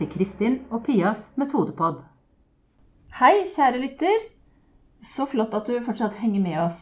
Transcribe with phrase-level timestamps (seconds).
[0.00, 1.98] til Kristin og Pias metodepod.
[3.18, 4.22] Hei, kjære lytter.
[5.04, 6.78] Så flott at du fortsatt henger med oss.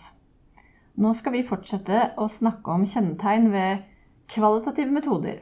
[0.98, 3.82] Nå skal vi fortsette å snakke om kjennetegn ved
[4.30, 5.40] kvalitative metoder.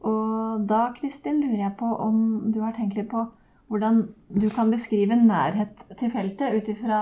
[0.00, 2.18] Og da, Kristin, lurer jeg på om
[2.54, 3.26] du har tenkt litt på
[3.68, 4.02] hvordan
[4.32, 7.00] du kan beskrive nærhet til feltet ut ifra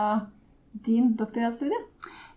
[0.86, 1.78] din doktorgradsstudie?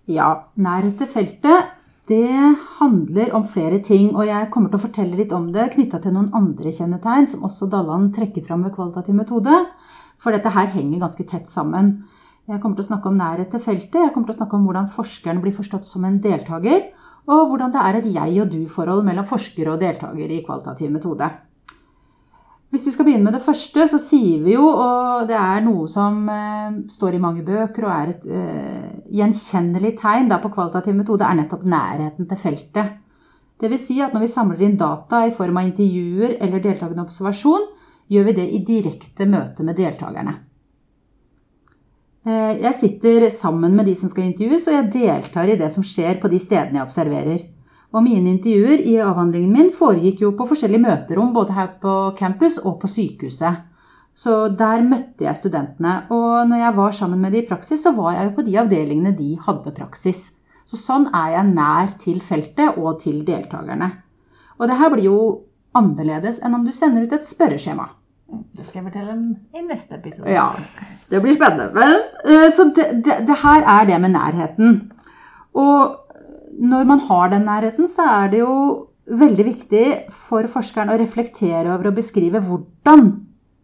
[0.09, 1.79] Ja, nærhet til feltet
[2.09, 5.99] det handler om flere ting, og jeg kommer til å fortelle litt om det knytta
[6.02, 9.59] til noen andre kjennetegn som også Dalland trekker fram ved kvalitativ metode.
[10.20, 11.91] For dette her henger ganske tett sammen.
[12.49, 14.63] Jeg kommer til å snakke om nærhet til feltet, jeg kommer til å snakke om
[14.66, 16.88] hvordan forskeren blir forstått som en deltaker,
[17.30, 21.30] og hvordan det er et jeg og du-forhold mellom forsker og deltaker i kvalitativ metode.
[22.73, 25.85] Hvis vi skal begynne med det første, så sier vi jo, og det er noe
[25.90, 31.26] som eh, står i mange bøker og er et eh, gjenkjennelig tegn på kvalitativ metode,
[31.26, 32.98] er nettopp nærheten til feltet.
[33.60, 33.85] Dvs.
[33.90, 37.65] Si at når vi samler inn data i form av intervjuer eller deltakende observasjon,
[38.10, 40.37] gjør vi det i direkte møte med deltakerne.
[42.27, 45.85] Eh, jeg sitter sammen med de som skal intervjues, og jeg deltar i det som
[45.85, 47.46] skjer på de stedene jeg observerer.
[47.90, 52.60] Og mine intervjuer i avhandlingen min foregikk jo på forskjellige møterom, både her på campus
[52.62, 53.65] og på sykehuset.
[54.20, 55.93] Så der møtte jeg studentene.
[56.12, 58.57] Og når jeg var sammen med de i praksis, så var jeg jo på de
[58.59, 60.25] avdelingene de hadde praksis.
[60.67, 63.93] Så sånn er jeg nær til feltet og til deltakerne.
[64.59, 65.22] Og det her blir jo
[65.78, 67.88] annerledes enn om du sender ut et spørreskjema.
[68.29, 69.23] Det skal jeg fortelle om
[69.56, 70.29] i neste episode.
[70.29, 70.51] Ja,
[71.09, 71.72] det blir spennende.
[71.73, 71.95] Men,
[72.28, 74.78] uh, så det, det, det her er det med nærheten.
[75.57, 75.95] Og
[76.59, 78.53] når man har den nærheten, så er det jo
[79.09, 83.07] veldig viktig for forskeren å reflektere over og beskrive hvordan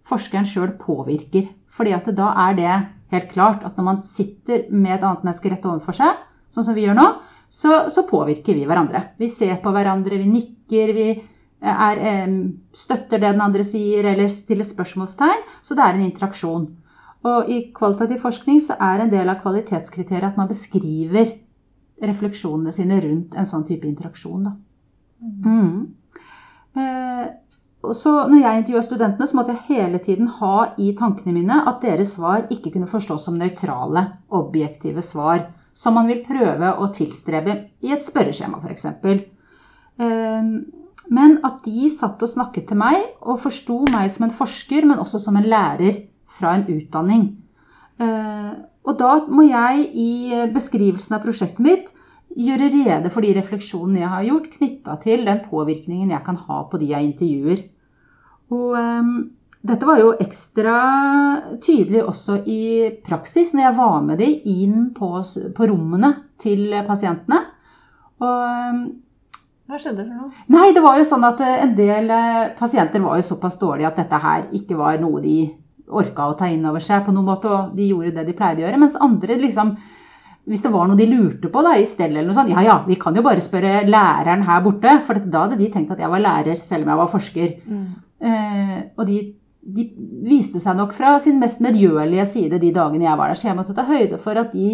[0.09, 1.49] forskeren sjøl påvirker.
[1.75, 2.73] Fordi at da er det
[3.13, 6.19] helt klart at når man sitter med et annet menneske rett overfor seg,
[6.53, 7.07] sånn som vi gjør nå,
[7.51, 9.11] så, så påvirker vi hverandre.
[9.21, 11.07] Vi ser på hverandre, vi nikker, vi
[11.65, 12.01] er,
[12.75, 15.45] støtter det den andre sier, eller stiller spørsmålstegn.
[15.65, 16.67] Så det er en interaksjon.
[17.25, 21.33] Og i kvalitativ forskning så er en del av kvalitetskriteriet at man beskriver
[22.05, 24.51] refleksjonene sine rundt en sånn type interaksjon.
[25.45, 25.88] Mm.
[27.94, 31.84] Så når jeg intervjua studentene, så måtte jeg hele tiden ha i tankene mine at
[31.84, 35.50] deres svar ikke kunne forstås som nøytrale, objektive svar.
[35.75, 38.85] Som man vil prøve å tilstrebe i et spørreskjema, f.eks.
[38.95, 40.51] Eh,
[41.16, 45.01] men at de satt og snakket til meg og forsto meg som en forsker, men
[45.03, 46.00] også som en lærer
[46.38, 47.28] fra en utdanning.
[48.00, 50.09] Eh, og da må jeg i
[50.53, 51.94] beskrivelsen av prosjektet mitt
[52.35, 56.63] gjøre rede for de refleksjonene jeg har gjort knytta til den påvirkningen jeg kan ha
[56.69, 57.63] på de jeg intervjuer.
[58.53, 59.16] Og um,
[59.66, 60.75] dette var jo ekstra
[61.63, 65.09] tydelig også i praksis når jeg var med de inn på,
[65.57, 66.11] på rommene
[66.41, 67.41] til pasientene.
[68.22, 68.45] Og,
[68.75, 68.85] um,
[69.66, 70.45] Hva skjedde for noe?
[70.53, 73.97] Nei, det var jo sånn at En del eh, pasienter var jo såpass dårlige at
[74.03, 75.39] dette her ikke var noe de
[75.89, 78.62] orka å ta inn over seg på noen måte, og de gjorde det de pleide
[78.62, 78.81] å gjøre.
[78.81, 79.75] Mens andre liksom
[80.45, 82.75] hvis det var noe de lurte på da, i stell eller noe sånt, ja ja,
[82.85, 84.91] vi kan jo bare spørre læreren her borte.
[85.07, 87.56] For da hadde de tenkt at jeg var lærer, selv om jeg var forsker.
[87.66, 87.88] Mm.
[88.25, 89.19] Eh, og de,
[89.62, 89.86] de,
[90.25, 93.40] viste seg nok fra sin mest medgjørlige side de dagene jeg var der.
[93.40, 94.69] Så jeg måtte ta høyde for at de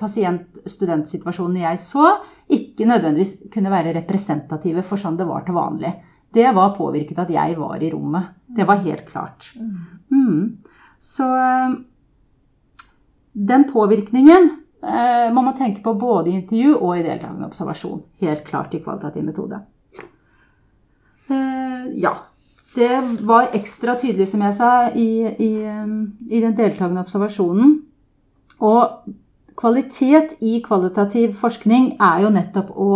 [0.00, 2.16] pasient-studentsituasjonene jeg så,
[2.54, 5.94] ikke nødvendigvis kunne være representative for sånn det var til vanlig
[6.34, 8.34] det var påvirket at jeg var i rommet.
[8.56, 9.52] Det var helt klart.
[10.10, 10.58] Mm.
[10.98, 11.76] Så eh,
[13.32, 14.50] den påvirkningen
[14.82, 18.02] eh, må man tenke på både i intervju og i deltakende observasjon.
[18.24, 19.62] Helt klart i kvalitativ metode.
[21.30, 22.16] Eh, ja.
[22.74, 22.90] Det
[23.22, 25.52] var ekstra tydelig, som jeg sa, i, i,
[26.30, 27.76] i den deltakende observasjonen.
[28.64, 29.12] Og
[29.54, 32.88] Kvalitet i kvalitativ forskning er jo nettopp å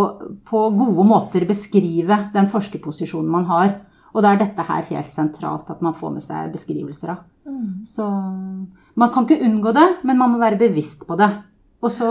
[0.49, 3.77] på gode måter beskrive den forskerposisjonen man har.
[4.11, 7.21] Og da er dette her helt sentralt, at man får med seg beskrivelser av.
[7.47, 7.85] Mm.
[7.87, 8.07] Så
[8.99, 11.31] man kan ikke unngå det, men man må være bevisst på det.
[11.85, 12.11] Og så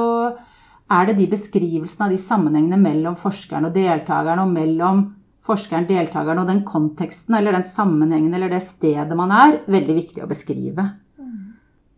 [0.87, 5.03] er det de beskrivelsene av de sammenhengene mellom forskeren og deltakeren, og mellom
[5.47, 10.23] forskeren, deltakeren og den konteksten eller den sammenhengen eller det stedet man er, veldig viktig
[10.23, 10.89] å beskrive.
[11.17, 11.53] Mm.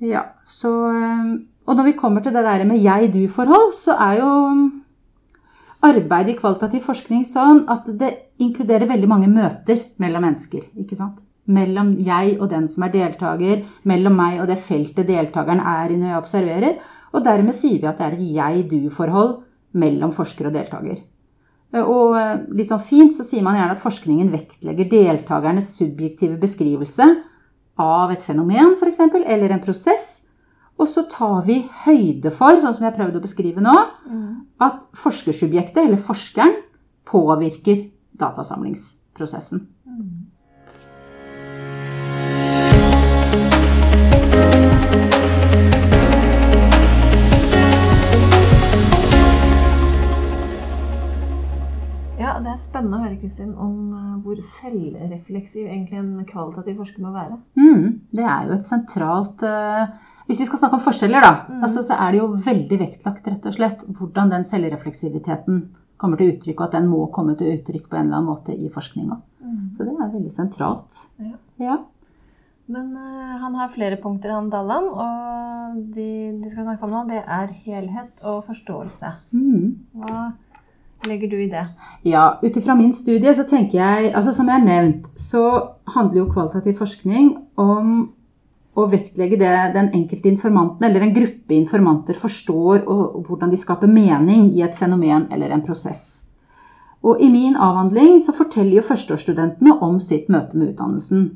[0.09, 0.73] Ja, så
[1.69, 4.29] og når vi kommer til det der med jeg-du-forhold, så er jo
[5.85, 8.09] arbeid i kvalitativ forskning sånn at det
[8.41, 10.65] inkluderer veldig mange møter mellom mennesker.
[10.81, 11.19] ikke sant?
[11.45, 15.99] Mellom jeg og den som er deltaker, mellom meg og det feltet deltakeren er i
[15.99, 16.81] når jeg observerer.
[17.13, 19.37] Og dermed sier vi at det er et jeg-du-forhold
[19.77, 20.99] mellom forsker og deltaker.
[21.77, 22.15] Og
[22.57, 27.05] litt sånn fint så sier man gjerne at forskningen vektlegger deltakernes subjektive beskrivelse
[27.79, 30.07] av et fenomen f.eks., eller en prosess
[30.79, 33.75] og så tar vi høyde for, sånn som jeg prøvde å beskrive nå,
[34.07, 34.27] mm.
[34.63, 36.55] at forskersubjektet, eller forskeren,
[37.09, 37.89] påvirker
[38.21, 39.65] datasamlingsprosessen.
[52.69, 57.39] Spennende å høre Kristin, om eh, hvor selvrefleksiv egentlig en kvalitativ forsker må være.
[57.59, 57.83] Mm,
[58.15, 59.89] det er jo et sentralt uh,
[60.29, 61.61] Hvis vi skal snakke om forskjeller, da, Mm.
[61.65, 65.63] altså, så er det jo veldig vektlagt rett og slett hvordan den selvrefleksiviteten
[65.99, 68.53] kommer til uttrykk, og at den må komme til uttrykk på en eller annen måte
[68.53, 69.17] i forskninga.
[69.75, 70.99] Så det er veldig sentralt.
[71.17, 71.33] Ja.
[71.57, 71.77] Ja.
[72.69, 77.01] Men uh, han har flere punkter, han Dallan, og de du skal snakke om nå,
[77.09, 79.11] det er helhet og forståelse.
[79.33, 79.73] Mm.
[79.97, 80.19] Hva
[81.07, 81.65] legger du i det?
[82.03, 85.43] Ja, ut ifra min studie så tenker jeg altså Som jeg har nevnt, så
[85.95, 88.09] handler jo kvalitativ forskning om
[88.77, 93.91] å vektlegge det den enkelte informanten eller en gruppe informanter forstår, og hvordan de skaper
[93.91, 96.29] mening i et fenomen eller en prosess.
[97.03, 101.29] Og I min avhandling så forteller jo førsteårsstudentene om sitt møte med utdannelsen.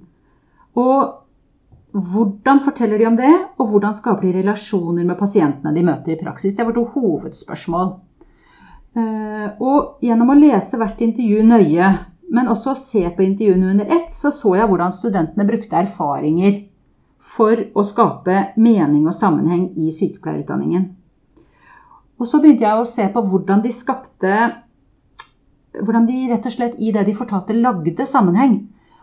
[0.80, 1.20] Og
[1.94, 6.20] hvordan forteller de om det, og hvordan skaper de relasjoner med pasientene de møter i
[6.20, 6.56] praksis?
[6.56, 7.94] Det er vårt hovedspørsmål.
[8.96, 11.88] Eh, Og gjennom å lese hvert intervju nøye,
[12.34, 16.64] men også å se på intervjuene under ett, så så jeg hvordan studentene brukte erfaringer
[17.24, 20.90] for å skape mening og sammenheng i sykepleierutdanningen.
[22.20, 24.36] Og så begynte jeg å se på hvordan de skapte
[25.74, 28.60] Hvordan de rett og slett i det de fortalte, lagde sammenheng.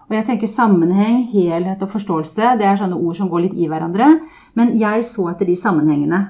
[0.07, 3.67] Og jeg tenker sammenheng, helhet og forståelse, det er sånne ord som går litt i
[3.67, 4.07] hverandre.
[4.55, 6.21] Men jeg så etter de sammenhengene.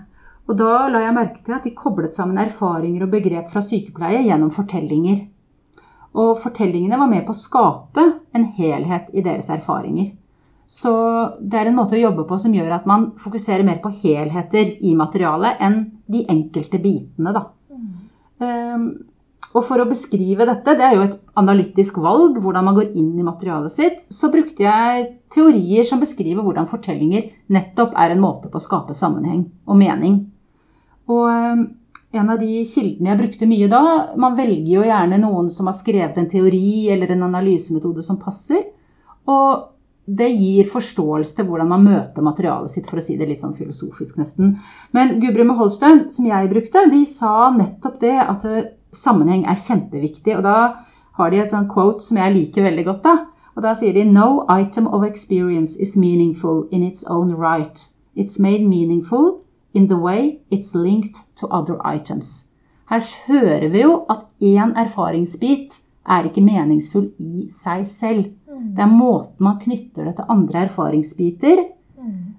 [0.50, 4.24] Og da la jeg merke til at de koblet sammen erfaringer og begrep fra sykepleie
[4.26, 5.20] gjennom fortellinger.
[6.18, 10.08] Og fortellingene var med på å skape en helhet i deres erfaringer.
[10.70, 10.90] Så
[11.38, 14.74] det er en måte å jobbe på som gjør at man fokuserer mer på helheter
[14.86, 15.78] i materialet enn
[16.10, 17.46] de enkelte bitene, da.
[18.40, 18.84] Um,
[19.50, 23.16] og for å beskrive dette, det er jo et analytisk valg, hvordan man går inn
[23.18, 28.50] i materialet sitt, så brukte jeg teorier som beskriver hvordan fortellinger nettopp er en måte
[28.50, 30.20] på å skape sammenheng og mening.
[31.10, 31.66] Og um,
[32.10, 33.82] en av de kildene jeg brukte mye da,
[34.18, 38.64] man velger jo gjerne noen som har skrevet en teori eller en analysemetode som passer.
[39.30, 39.68] Og
[40.10, 43.54] det gir forståelse til hvordan man møter materialet sitt, for å si det litt sånn
[43.54, 44.56] filosofisk nesten.
[44.96, 49.60] Men Gudbrand og Holstein, som jeg brukte, de sa nettopp det at eh, sammenheng er
[49.60, 50.34] kjempeviktig.
[50.40, 50.56] Og da
[51.20, 53.06] har de et sånt quote som jeg liker veldig godt.
[53.06, 53.14] da.
[53.54, 57.86] Og da sier de No item of experience is meaningful in its own right.
[58.16, 62.50] It's made meaningful in the way it's linked to other items.
[62.90, 65.78] Her hører vi jo at én erfaringsbit
[66.08, 68.24] er ikke meningsfull i seg selv.
[68.74, 71.62] Det er måten man knytter det til andre erfaringsbiter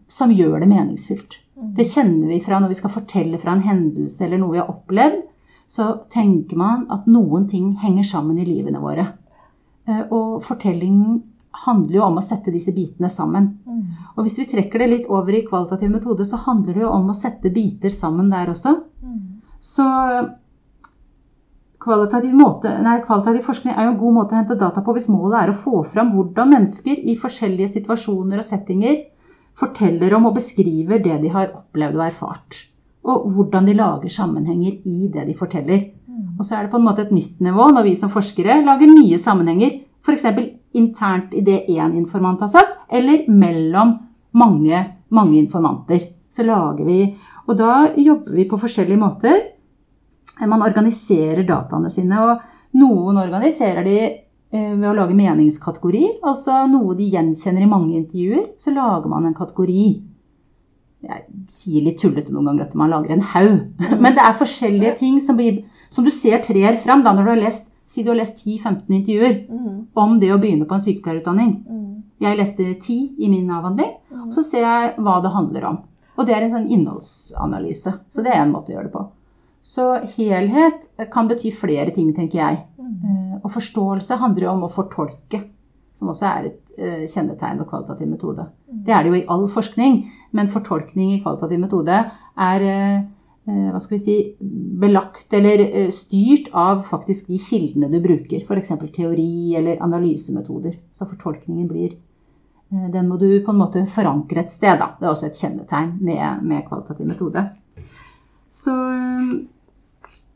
[0.07, 1.37] som gjør det meningsfylt.
[1.77, 4.69] Det kjenner vi fra når vi skal fortelle fra en hendelse eller noe vi har
[4.69, 5.21] opplevd.
[5.67, 9.05] Så tenker man at noen ting henger sammen i livene våre.
[9.87, 13.47] Eh, Og fortelling handler jo om å sette disse bitene sammen.
[14.15, 17.09] Og hvis vi trekker det litt over i kvalitativ metode, så handler det jo om
[17.11, 18.75] å sette biter sammen der også.
[19.59, 19.85] Så
[21.81, 25.09] kvalitativ, måte, nei, kvalitativ forskning er jo en god måte å hente data på hvis
[25.09, 28.99] målet er å få fram hvordan mennesker i forskjellige situasjoner og settinger
[29.57, 32.59] forteller om og beskriver det de har opplevd og erfart.
[33.01, 35.89] Og hvordan de lager sammenhenger i det de forteller.
[36.37, 38.89] Og så er det på en måte et nytt nivå når vi som forskere lager
[38.89, 39.81] nye sammenhenger.
[40.05, 40.25] F.eks.
[40.77, 43.97] internt i det én informant har sagt, eller mellom
[44.31, 46.07] mange, mange informanter.
[46.31, 47.17] Så lager vi
[47.49, 49.39] Og da jobber vi på forskjellige måter.
[50.47, 52.19] Man organiserer dataene sine.
[52.21, 56.19] Og noen organiserer de eh, ved å lage meningskategorier.
[56.23, 58.45] Altså noe de gjenkjenner i mange intervjuer.
[58.61, 59.87] Så lager man en kategori.
[61.01, 63.59] Jeg sier litt tullete noen ganger at man lager en haug.
[64.05, 67.33] Men det er forskjellige ting som, blir, som du ser trer fram da når du
[67.33, 69.45] har lest Si du har lest 10-15 intervjuer
[69.95, 71.55] om det å begynne på en sykepleierutdanning.
[72.21, 73.95] Jeg leste 10 i min avhandling,
[74.27, 75.77] og så ser jeg hva det handler om.
[76.17, 77.93] Og det er en sånn innholdsanalyse.
[78.09, 79.07] Så det er en måte å gjøre det på.
[79.61, 82.59] Så helhet kan bety flere ting, tenker jeg.
[82.79, 85.43] Eh, Og forståelse handler jo om å fortolke,
[85.93, 88.45] som også er et eh, kjennetegn ved kvalitativ metode.
[88.69, 91.97] Det er det jo i all forskning, men fortolkning i kvalitativ metode
[92.37, 93.01] er eh,
[93.45, 94.15] hva skal vi si,
[94.81, 98.43] belagt eller eh, styrt av faktisk de kildene du bruker.
[98.45, 98.69] F.eks.
[98.93, 100.75] teori eller analysemetoder.
[100.93, 104.77] Så fortolkningen blir eh, Den må du på en måte forankre et sted.
[104.77, 104.91] Da.
[104.99, 107.47] Det er også et kjennetegn med, med kvalitativ metode.
[108.47, 109.33] Så eh,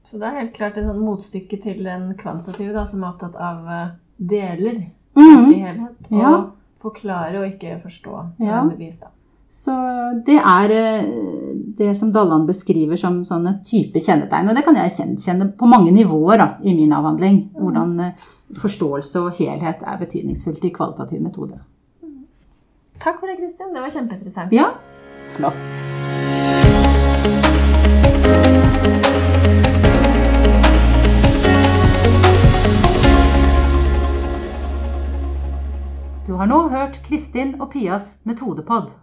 [0.06, 3.70] Så det er helt klart et motstykke til den kvantitative, da, som er opptatt av
[3.70, 4.82] eh, deler
[5.18, 5.52] mm.
[5.54, 6.10] i helhet.
[6.10, 6.34] Og Ja.
[6.86, 8.64] forklare og ikke forstå Ja.
[8.64, 9.00] nødvendigvis.
[9.02, 9.08] da.
[9.50, 9.74] Så
[10.26, 14.50] det er eh, det som Dalland beskriver som sånne type kjennetegn.
[14.50, 17.42] Og det kan jeg kjenne på mange nivåer da, i min avhandling.
[17.52, 17.62] Mm.
[17.62, 18.26] Hvordan eh,
[18.62, 21.60] forståelse og helhet er betydningsfullt i kvalitativ metode.
[23.02, 23.74] Takk for det, Kristin.
[23.76, 24.54] Det var kjempeinteressant.
[24.56, 24.72] Ja,
[25.36, 25.80] flott.
[36.26, 38.96] Du har nå hørt Kristin og Pias metodepod.